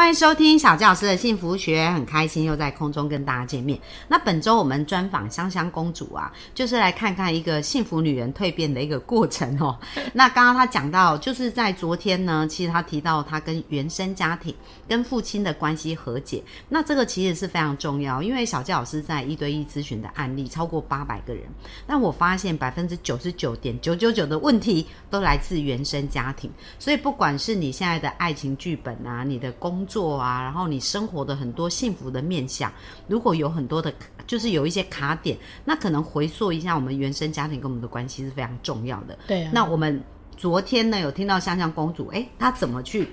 [0.00, 3.78] 欢迎收听小纪老师的幸福学，很开心又在空中跟大家见面。
[4.08, 9.78] 那本周我们专访香香公主啊，就是来看看一个幸福女人蜕变的一个过程哦。
[10.14, 14.54] 那刚刚她讲到，就是在昨天呢，其实她提到她跟原生家庭、
[14.88, 16.42] 跟父亲的关系和解。
[16.70, 21.44] 那这个其实是非常重要，因为小纪老师在一对一咨询的案例超过八百个人，
[21.86, 26.50] 那我发现百分之九十九点九九九的问题都来自原生家庭。
[26.78, 32.72] 所以不管是你现在的爱情剧本啊，你的工作啊，然后你生活的很多幸福的面相，
[33.08, 33.92] 如果有很多的，
[34.24, 39.18] 就是有一些卡点，那可能回溯一下我们原生家庭跟我们的关系是非常重要的。
[39.26, 40.00] 对啊，那我们
[40.36, 43.08] 昨天呢有听到香香公主，哎，她怎么去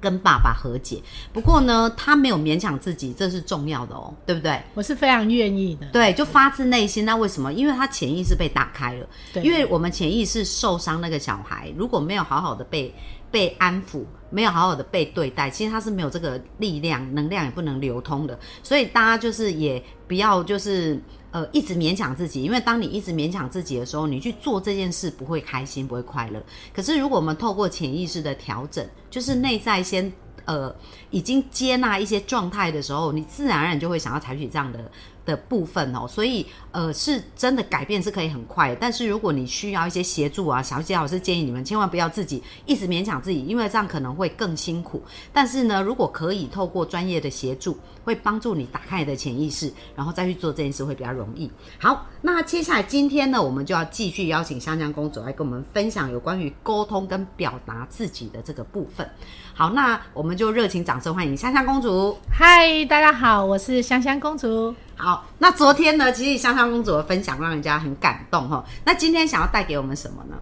[0.00, 1.02] 跟爸爸和解？
[1.32, 4.62] 不过呢，她没有勉强自己，这是重要的哦，对不对？
[4.74, 5.88] 我是非常愿意的。
[5.88, 7.04] 对，就发自内心。
[7.04, 7.52] 那为什么？
[7.52, 9.06] 因为他潜意识被打开了。
[9.32, 12.94] 对因为我们潜意识受伤那个小孩，如果没有好好的被
[13.30, 18.38] 被安抚，没有好好的被对待，其实他是没有这个力量、能量也不能流通的。
[18.62, 26.42] 所以大家就是也不要就是呃一直勉强自己，因为当你一直勉强自己的时候，你去做这件事不会开心，不会快乐。
[26.74, 30.12] 可是如果我们透过潜意识的调整，就是内在先。
[30.44, 30.74] 呃，
[31.10, 34.90] 已经接纳一些状态的时候，你自然而然就会想要采取这样的
[35.26, 36.08] 的部分哦。
[36.08, 36.46] 所以，
[36.78, 45.02] 呃，是真的改变是可以很快，但是如果你需要一些协助啊，小姐老师建议你们千万不要自己一直勉强自己，因为这样可能会更辛苦。
[45.32, 51.50] 但是呢，如果可以透过专业的协助，会帮助你打开你的潜意识，然后再去做这件事会比较容易。
[51.80, 59.10] 好，那接下来今天呢，我们就要继续邀请香香公主来跟我们分享有关于沟通跟表达自己的这个部分。
[59.52, 62.16] 好，那我们就热情掌声欢迎香香公主。
[62.32, 64.72] 嗨，大家好，我是香香公主。
[64.94, 68.64] 好，那昨天呢，其实香香公主的分享让人家很感动哈。
[68.84, 70.36] 那今天想要带给我们什么呢？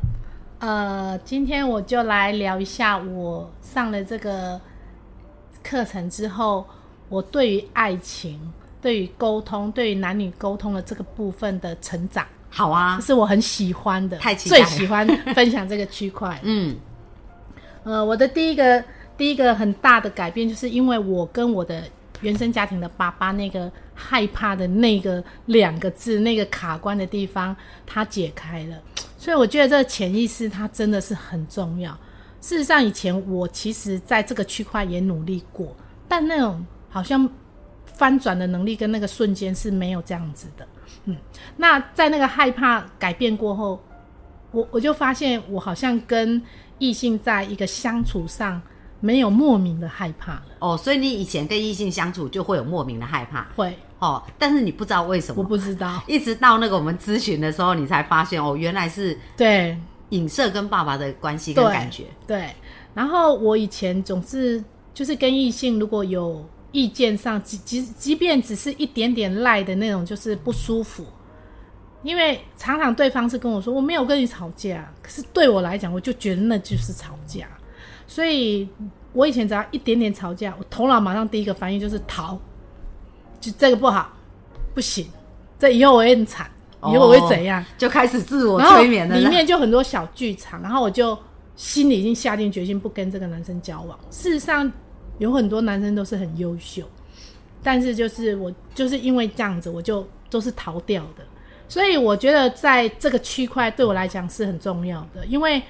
[0.59, 4.59] 呃，今天我就来聊一下我上了这个
[5.63, 6.67] 课程之后，
[7.11, 8.41] 我对于爱情、
[8.81, 16.41] 对于沟通、对于男女沟通的这个部分的成长，好啊这，是我很喜欢的，最喜欢分享这个区块。
[16.43, 16.75] 嗯，
[17.85, 18.83] 呃，我的第一个
[19.19, 21.83] 第一个很大的改变，就是因为我跟我的
[22.23, 28.77] 原生家庭的爸爸那个害怕的那个两个字那个卡关的地方，它解开了，
[29.19, 31.91] 所以我觉得这个潜意识它真的是很重要。
[32.41, 35.75] 事实上，以前我其实在这个区块也努力过，
[36.07, 37.29] 但那种好像
[37.87, 40.69] 翻转的能力跟那个瞬间是没有这样子的。
[41.07, 41.17] 嗯，
[41.57, 43.83] 那在那个害怕改变过后，
[44.53, 46.41] 我我就发现我好像跟
[46.79, 48.61] 异性在一个相处上
[49.01, 59.77] 没有莫名的害怕了，哦，所以你以前跟异性相处就会有莫名的害怕会哦，但是你不知道为什么我，不知道，一直到那个我们咨询的时候，你才发现哦，原来是对
[60.11, 62.05] 影射跟爸爸的关系跟感觉。
[62.27, 62.51] 对。
[62.95, 64.63] 然后我以前总是
[64.95, 71.05] 就是跟异性如果有意见上，即即即便只是一点点赖的那种，就是不舒服。
[72.03, 77.49] 因为常常对方是跟我说我没有跟你吵架，可是对我来讲，我就觉得那就是吵架。
[78.07, 78.69] 所以
[79.13, 82.39] 我以前只要一点点吵架，我头脑马上第一个反应就是逃，
[83.41, 84.11] 就这个不好，
[84.75, 85.07] 不行，
[85.59, 86.51] 这以后我会很惨，
[86.83, 87.65] 以后我会怎样？
[87.79, 89.17] 就开始自我催眠了。
[89.17, 91.17] 里面就很多小剧场，然后我就
[91.55, 93.99] 心里已经下定决心不跟这个男生交往。
[94.11, 94.71] 事实上，
[95.19, 96.85] 有很多男生都是很优秀，
[97.63, 101.25] 但是就是我就是因为这样子，我就都是逃掉的。
[101.69, 105.63] 所以我觉得在这个区块对我来讲是很重要的，因为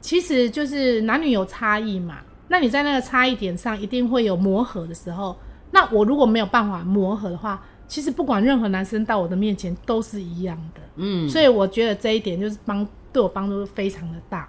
[0.00, 5.36] 其实就是男女有差异嘛，那你在那个差异点上一定会有磨合的时候。
[5.72, 10.80] 那我如果没有办法磨合的话，其实不管任何男生到我的面前都是一样的。
[10.96, 14.48] 嗯，所以我觉得这一点就是帮对我帮助非常的大。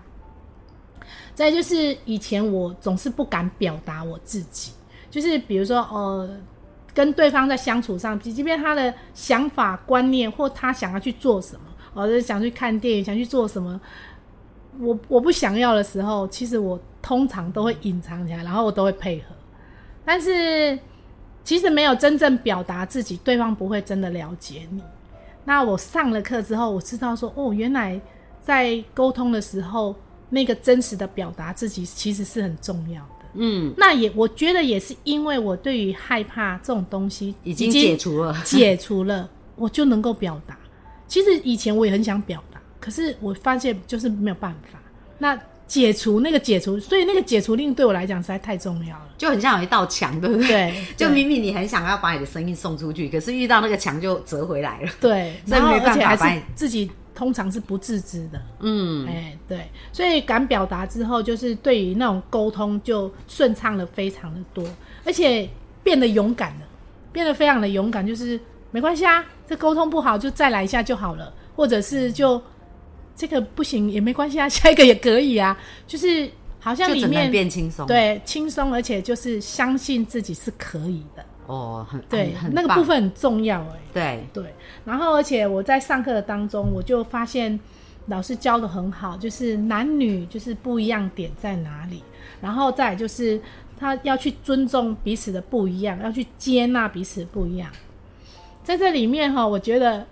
[1.33, 4.71] 再就是以前我总是不敢表达我自己，
[5.09, 6.29] 就是比如说呃，
[6.93, 11.61] 跟对方在相处上，即即便他的想法观念或他想要去做什么，
[11.95, 13.81] 或者想去看电影，想去做什么，
[14.79, 19.35] 我我不想要的时候，其实我通常都会隐藏起来，然后我都会配合，
[20.05, 20.77] 但是
[21.43, 24.81] 其实没有真正表达自己，对方不会真的了解你。
[25.45, 27.99] 那我上了课之后，我知道说，哦，原来
[28.41, 29.93] 在沟通的时候，
[30.29, 33.25] 那个真实的表达自己其实是很重要的。
[33.33, 38.33] 嗯，那也我觉得也是因为我对于害怕这种东西已经解除了。
[38.45, 40.57] 解除了，我就能够表达。
[41.07, 44.79] 其实以前我也很想表达，可是我发现就是没有办法。
[45.17, 45.37] 那
[45.67, 49.07] 解除那个解除，所以那个解除令对我来讲实在太重要了。
[49.17, 50.47] 就很像有一道墙，对不对？
[50.47, 54.91] 对， 就明明你很想要把你的声音送出去，可是遇到那个墙就折回来了。
[54.99, 58.41] 对， 所以然后没办而且还是法把你自己通常是不自知的。
[58.59, 64.67] 嗯，哎，对，所以敢表达之后，就是对于那种沟通就顺畅了非常的多，
[65.05, 65.49] 而且
[65.81, 66.61] 变得勇敢了，
[67.11, 68.39] 变得非常的勇敢，就是
[68.71, 72.41] 没关系啊，这沟通不好就再来一下就好了，或者是就
[73.15, 76.29] 这个不行也没关系啊，下一个也可以啊， 就是
[76.59, 84.53] 好像里面变轻松。，对轻松，而且就是相信自己是可以的，哦，很对很，那个部分很重要哎、对，对，
[84.85, 87.59] 然后而且我在上课的当中，我就发现
[88.07, 92.03] 老师教的很好，就是男女就是不一样点在哪里，
[92.41, 93.39] 然后再就是
[93.79, 97.69] 他要去尊重彼此的不一样，要去接纳彼此的不一样。
[98.63, 100.07] 在这里面哈，我觉得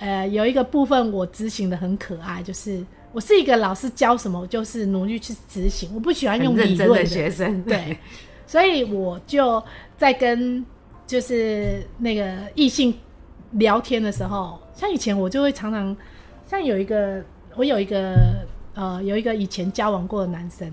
[0.00, 7.62] 呃有一个部分我执行的很可爱，就是我是一个老师教什么，我就是努力去执行，我不喜欢用理论的学生。
[7.62, 7.96] 对，
[8.46, 9.62] 所以我就
[9.96, 10.64] 在跟
[11.06, 12.94] 就是那个异性
[13.52, 15.96] 聊天的时候，像以前我就会常常，
[16.46, 17.22] 像有一个
[17.56, 18.14] 我有一个
[18.74, 20.72] 呃有一个以前交往过的男生，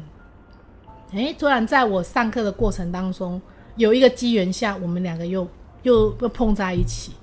[1.12, 3.42] 诶，突然在我上课的过程当中，
[3.76, 5.48] 有一个机缘下，我们两个又
[5.82, 7.14] 又又碰在一起，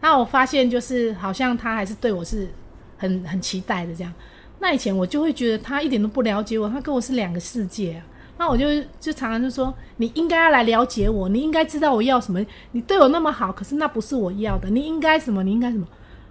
[0.00, 2.48] 那我发现就是好像他还是对我是
[2.96, 4.12] 很很期待的这样。
[4.60, 8.04] 那以前我就会觉得他一点都不了解我，他跟我是两个世界啊。
[8.38, 8.66] 那我就
[9.00, 12.44] 就常常就说，你应该要来了解我，你应该知道我要什么。
[12.70, 14.70] 你对我那么好，可是那不是我要的。
[14.70, 15.42] 你应该什么？
[15.42, 15.86] 你应该什么？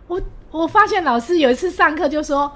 [0.08, 0.22] 我
[0.52, 2.50] 我发现老师有一次上课就说，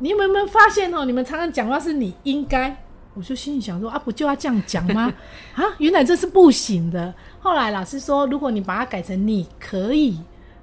[0.00, 1.04] 你有没有没有发现哦？
[1.04, 2.76] 你们常常讲话是你应该，
[3.14, 5.12] 我就心里想说啊，不就要这样讲吗？
[5.54, 7.14] 啊，原来这是不行的。
[7.38, 10.18] 后来老师说，如果你把它改成你可以，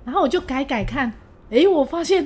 [0.06, 1.12] 然后我就改改看，
[1.50, 2.24] 诶，我发现，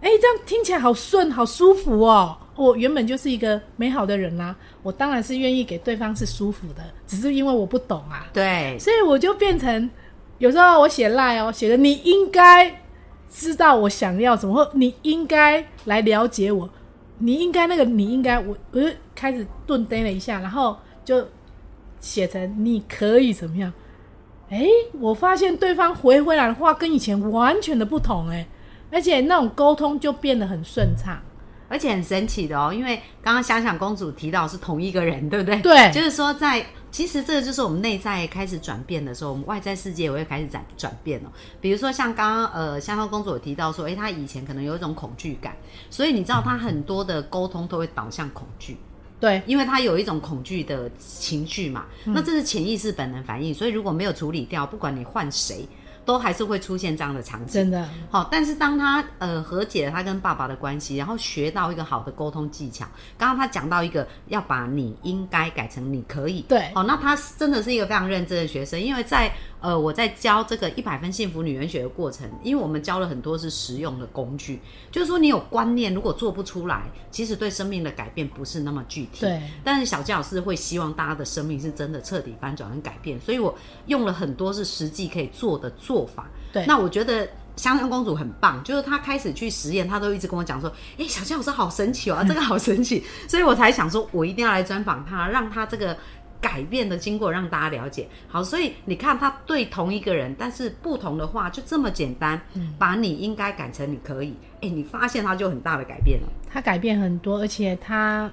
[0.00, 2.36] 诶，这样听起来好顺，好舒服哦。
[2.56, 9.90] 我原本就是一个美好的人啦、我当然是愿意给对方是舒服的，只是因为我不懂啊，对，所以我就变成
[10.38, 12.80] 有时候我写赖哦，写的你应该
[13.28, 16.70] 知道我想要什么，或你应该来了解我，
[17.18, 21.26] 你应该那个你应该，我我就开始顿呆了一下，然后就
[21.98, 23.72] 写成你可以怎么样？
[24.50, 24.66] 哎，
[25.00, 28.46] 我发现对方回回来的话跟以前完全的不同哎，
[28.90, 31.20] 而且那种沟通就变得很顺畅。
[31.66, 35.60] 而且很神奇的哦，因为刚刚香香公主提到是同一个人，对不对？
[35.60, 41.32] 对就是说在其实这个就是我们内在开始转变的时候，我们外在世界也会开始转转变哦。
[41.62, 45.56] 比如说像刚刚呃香香公主有提到说，诶，她以前可能有一种恐惧感，
[45.90, 48.76] 所以你知道她很多的沟通都会导向恐惧。
[49.20, 55.66] 对，因为他有一种恐惧的情绪嘛，那这是潜意识本能反应，所以如果没有处理掉，不管你换谁，
[56.04, 57.54] 都还是会出现这样的场景。
[57.54, 62.86] 真的，好，但是当他呃和解了他跟爸爸的关系，然后学到一个好的沟通技巧，
[63.16, 66.70] 刚刚他讲到一个要把你应该改成你可以，对。
[66.74, 74.60] 好，那他真的是一个非常认真的学生，因为在呃我在教这个一百分幸福女人学的过程，因为我们教了很多是实用的工具，
[74.90, 83.54] 就是说你有观念，如果做不出来，其实对生命的改变不是那么具体，对，但是小教老师会希望大家的生命是真的彻底翻转跟改变，所以我
[83.86, 86.26] 用了很多是实际可以做的做法。
[86.52, 93.04] 对那我觉得香香公主很棒，就是她开始去实验，她都一直跟我讲说：“哎、小纪老师好神奇哦， 这个好神奇。
[93.28, 95.94] ”所以我才想说，我一定要来专访她，让她这个。
[96.40, 102.38] 改变的经过让大家了解，好，所以你看她对同一个人，但是不同的话就这么简单，
[102.78, 108.30] 把你应该改成你可以，哎、你发现她就很大的改变了，他改变很多，而且她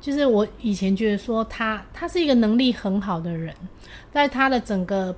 [0.00, 3.54] 就是我以前觉得说他他是一个能力很好的人，
[4.10, 5.14] 在他的整个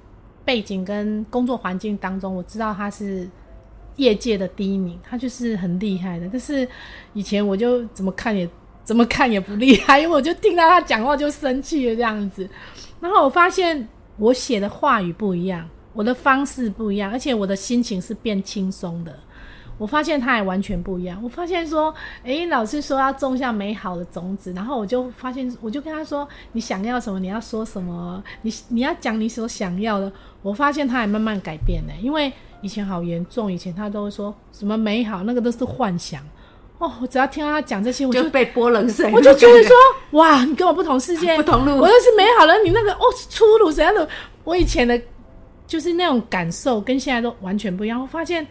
[0.46, 3.28] 背景跟工作环境当中，我知道他是
[3.96, 6.26] 业界的第一名，他就是很厉害的。
[6.32, 6.66] 但是
[7.12, 8.48] 以前我就怎么看也
[8.84, 12.48] 怎么看也不厉害，因为我就听到他讲话就生气了这样子。
[13.00, 13.86] 然后我发现
[14.16, 19.12] 我写的话语不一样，我的方式不一样，而且我的心情是变轻松的。
[19.78, 21.20] 我发现他也完全不一样。
[21.22, 30.10] 我发现说，诶，老师说要种下美好的种子，然后我就发现，我就跟他说，你想要什么，你要说什么，你你要讲你所想要的。
[30.42, 36.22] 我发现他也慢慢改变了，因为以前好严重，以前他都会说什么美好，那个都是幻想。
[36.78, 39.74] 哦，我只要听到他讲这些，我就就被泼冷水，我就觉得说，
[40.12, 44.06] 哇，你跟我不同世界， 不同路我那是美好的，你那个哦粗鲁怎样的？
[44.44, 45.00] 我以前的，
[45.66, 48.00] 就是那种感受跟现在都完全不一样。
[48.00, 48.46] 我发现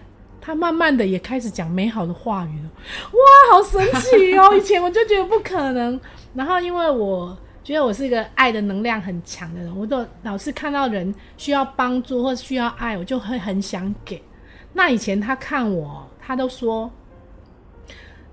[0.46, 2.70] 他慢慢的也开始讲美好的话语了，
[3.14, 4.54] 哇，好神奇哦！
[4.56, 6.00] 以前我就觉得不可能，
[6.36, 14.22] 然后因为我觉得我是一个爱的能量很强的人，我都老是看到人需要帮助或需要爱，我就会很想给。
[14.74, 16.92] 那以前他看我，他都说。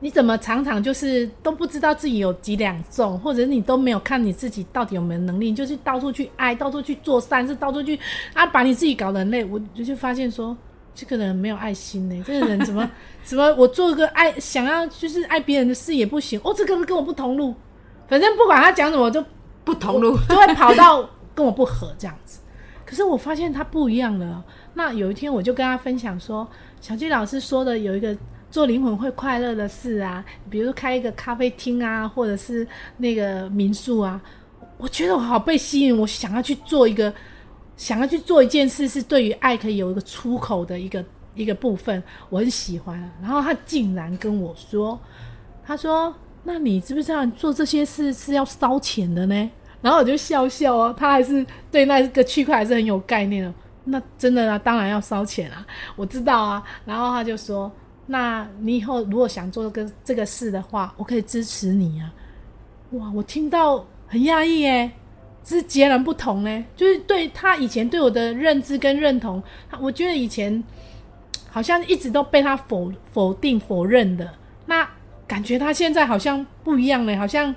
[0.05, 7.97] 你怎么常常就是都不知道自己有几两重，或者你都没有看你自己到底有没有能力，就是到处去爱，到处去做善事，到处去
[8.35, 9.45] 啊，把你自己搞得很累。
[9.45, 10.57] 我就就发现说，
[10.95, 12.89] 这个人没有爱心呢、这个人怎么
[13.25, 17.55] 怎么我做个爱想要就是爱别人的事也不行，哦，这个人跟我不同路，
[18.09, 19.25] 反正不管他讲什么，我就
[19.65, 20.17] 不同路。
[20.29, 22.41] 就会跑到跟我不合这样子。
[22.85, 24.45] 可是我发现他不一样了。
[24.75, 26.47] 那有一天我就跟他分享说，
[26.81, 28.15] 小季老师说的有一个
[28.51, 32.67] 做灵魂会快乐的事啊，比如开一个咖啡厅啊，或者是
[32.99, 34.21] 那个民宿啊，
[34.77, 37.11] 我觉得我好被吸引，我想要去做一个，
[37.83, 42.97] 想要去做一件事，是对于爱可以有一个出口的一个一个部分，我很喜欢。
[43.21, 44.97] 然后他竟然跟我说，
[45.67, 49.51] 他说：“那你知不知道做这些事是要烧钱的呢？”
[49.83, 53.53] 然后我就笑笑哦，他还是对那个区块还是很有概念的。
[53.87, 56.63] 那真的啊，当然要烧钱啊，我知道啊。
[56.85, 57.69] 然后他就说
[58.07, 62.15] ：“那你以后如果想做个这个事的话，我可以支持你啊。”
[62.95, 65.02] 哇，我听到很压抑耶，这
[65.45, 66.65] 是截然不同呢。
[66.77, 69.43] 就是对他以前对我的认知跟认同，
[69.81, 70.63] 我觉得以前
[71.51, 74.29] 好像一直都被他否否定否认的。
[74.67, 74.89] 那
[75.27, 77.55] 感觉他现在好像不一样呢，好像。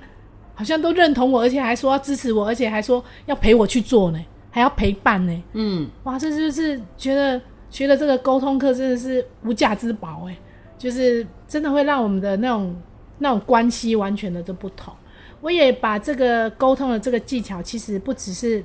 [0.57, 5.43] 好像都认同我，而且还说要支持我，而且还说要陪我去做呢，还要陪伴呢。
[5.51, 10.37] 嗯，哇，这就是觉得学了这个沟通课真的是无价之宝哎，
[10.77, 12.73] 就是真的会让我们的那种
[13.17, 14.93] 那种关系完全的都不同。
[15.41, 18.63] 我也把这个沟通的这个技巧，其实不只是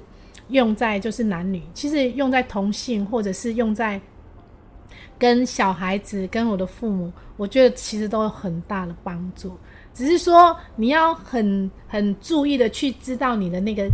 [0.48, 4.00] 用在就是男女，其实用在同性，或者是用在
[5.18, 9.56] 跟小孩子、跟我的父母，我觉得其实都有很大的帮助。
[9.92, 13.86] 只是说你要很很注意的去知道你的那个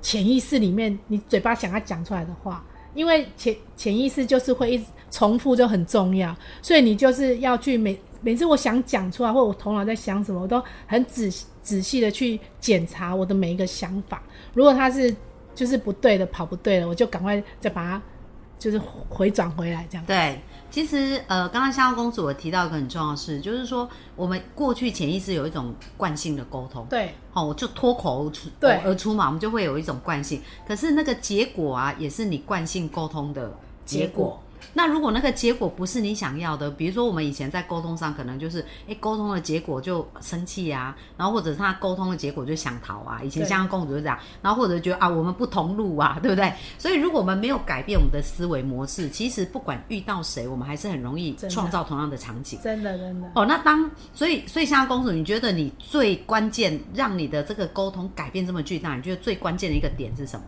[0.00, 6.34] 潜意识里面，你嘴巴想要讲出来的话，因为潜潜意识就是会一直重复，就很重要。
[6.60, 11.28] 所以你就是要去每每次我想讲出来，或者我头脑在想什么，我都很仔
[11.62, 14.22] 仔细的去检查我的每一个想法。
[14.54, 15.14] 如果它是
[15.54, 18.02] 就是不对的，跑不对了，我就赶快再把它
[18.58, 20.06] 就是回转回来，这样。
[20.06, 30.40] 对，其实呃，刚刚香香公主我提到一个很重要的事，就是说我们过去潜意识有一种惯性的沟通，对哦，我就脱口而出对而出嘛，我们就会有一种惯性。
[30.66, 33.52] 可是那个结果啊，也是你惯性沟通的
[33.84, 34.40] 结果。
[34.72, 46.52] 那如果那个结果不是你想要的，比如说我们以前在沟通上可能就是，哎，沟通的结果就生气啊，然后或者是他沟通的结果就想逃啊，以前对香香公主就这样，然后或者觉得啊我们不同路啊，对不对？
[46.78, 52.58] 所以如果我们没有改变我们的思维模式，其实不管遇到谁，我们还是很容易创造同样的场景。
[52.62, 53.30] 真的真的。
[53.34, 60.44] 哦，那当所以所以香香公主，你觉得你最关键让你的这个沟通改变这么巨大，你觉得最关键的一个点是什么？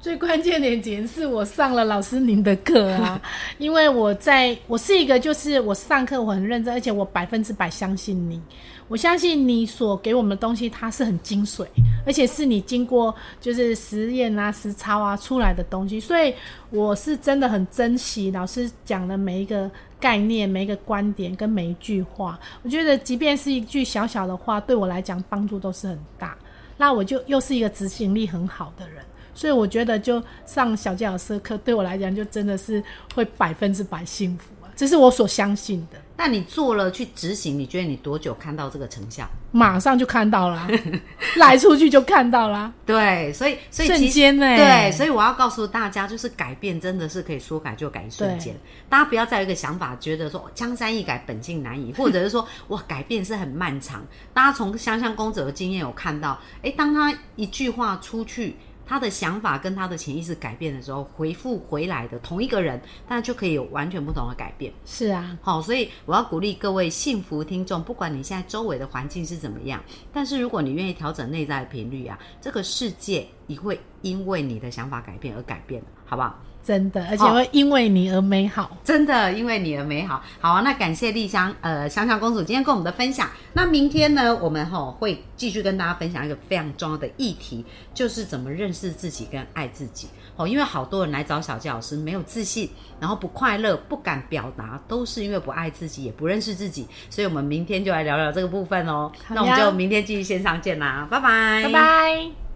[0.00, 3.20] 最关键的点是我上了老师您的课啊，
[3.58, 8.40] 因为我在我是一个就是我上课我很认真，而且我百分之百相信你，
[8.86, 11.66] 我相信你所给我们的东西它是很精髓，
[12.06, 16.32] 而且是你经过就是实验啊、实操啊出来的东西，所以
[16.70, 26.38] 我是真的很珍惜老师讲的每一个概念、每一个观点跟每一句话，我觉得即便是一句小小的话，对我来讲帮助都是很大。
[26.76, 29.04] 那我就又是一个执行力很好的人。
[29.38, 32.82] 所以我觉得，就上小杰老师的课，对我来讲，就真的是
[33.14, 34.66] 会百分之百幸福啊！
[34.74, 39.28] 这是我所相信的，那你做了去执行，你觉得你多久看到这个成效？
[39.52, 40.68] 马上就看到啦，
[41.38, 48.56] 来出去就看到啦，对，所以所以瞬间呢、对，所以我要告诉大家，就是改变真的是可以说改就改，一瞬间。
[48.88, 54.04] 大家不要再有一个想法，觉得说哦江山易改，本性难移，或者是说哇改变是很漫长。
[54.34, 58.56] 大家从香香公主的经验有看到，诶，当他一句话出去。
[58.88, 64.72] 他的想法跟他的潜意识改变的时候，回复回来的同一个人，那就可以有完全不同的改变。
[64.86, 76.42] 是啊，好，所以我要鼓励各位幸福听众，不管你现在周围的环境是怎么样，但是如果你愿意调整内在的频率啊，这个世界也会因为你的想法改变而改变，好不好？
[76.62, 78.76] 真的，而且会因为你而美好。
[78.84, 80.22] 真的，因为你而美好。
[80.38, 83.28] 好啊，那感谢丽香，呃，香香公主今天跟我们的分享。
[83.54, 90.08] 那明天呢，我们吼、会继续跟大家分享一个非常重要的议题，就是怎么认识自己跟爱自己。
[90.36, 92.68] 哦，因为好多人来找小纪老师没有自信，
[93.00, 96.86] 然后不快乐，不敢表达，都是因为不爱自己，也不认识自己。
[97.08, 99.10] 所以我们明天就来聊聊这个部分哦。
[99.30, 102.47] 那我们就明天继续线上见啦，拜拜，拜拜。